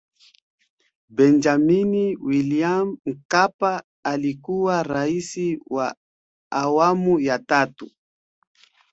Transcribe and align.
Benjamini 1.09 2.15
Wiliam 2.19 2.97
Mkapa 3.05 3.83
alikuwa 4.03 4.83
Raisi 4.83 5.59
wa 5.69 5.95
awamu 6.51 7.19
ya 7.19 7.39
tatu 7.39 7.91